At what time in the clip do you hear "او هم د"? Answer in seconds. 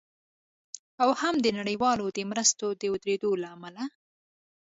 1.01-1.47